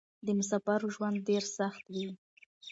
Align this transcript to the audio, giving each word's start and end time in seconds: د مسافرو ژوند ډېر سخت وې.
د 0.25 0.27
مسافرو 0.39 0.87
ژوند 0.95 1.17
ډېر 1.27 1.43
سخت 1.57 1.83
وې. 1.93 2.07